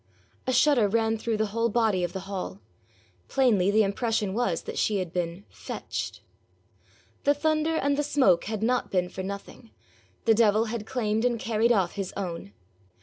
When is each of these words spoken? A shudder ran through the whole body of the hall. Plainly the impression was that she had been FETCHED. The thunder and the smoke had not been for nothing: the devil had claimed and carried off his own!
A 0.47 0.51
shudder 0.51 0.87
ran 0.87 1.15
through 1.19 1.37
the 1.37 1.45
whole 1.53 1.69
body 1.69 2.03
of 2.03 2.11
the 2.11 2.21
hall. 2.21 2.59
Plainly 3.27 3.69
the 3.69 3.83
impression 3.83 4.33
was 4.33 4.63
that 4.63 4.79
she 4.79 4.97
had 4.97 5.13
been 5.13 5.45
FETCHED. 5.51 6.21
The 7.23 7.35
thunder 7.35 7.75
and 7.75 7.95
the 7.97 8.01
smoke 8.01 8.45
had 8.45 8.63
not 8.63 8.89
been 8.89 9.09
for 9.09 9.21
nothing: 9.21 9.69
the 10.25 10.33
devil 10.33 10.65
had 10.65 10.87
claimed 10.87 11.23
and 11.23 11.39
carried 11.39 11.71
off 11.71 11.91
his 11.91 12.13
own! 12.17 12.51